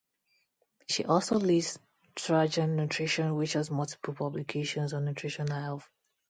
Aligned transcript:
She 0.89 1.05
also 1.05 1.35
leads 1.37 1.77
Trajan 2.15 2.75
Nutrition 2.75 3.35
which 3.35 3.53
has 3.53 3.69
multiple 3.69 4.15
publications 4.15 4.93
on 4.93 5.05
nutritional 5.05 5.53
health. 5.61 5.87